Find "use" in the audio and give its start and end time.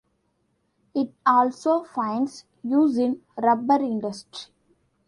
2.63-2.97